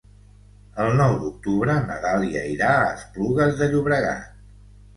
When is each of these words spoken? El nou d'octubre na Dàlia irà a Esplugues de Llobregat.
El 0.85 0.89
nou 1.01 1.13
d'octubre 1.23 1.75
na 1.91 1.99
Dàlia 2.07 2.43
irà 2.55 2.73
a 2.81 2.89
Esplugues 2.97 3.57
de 3.63 3.71
Llobregat. 3.77 4.29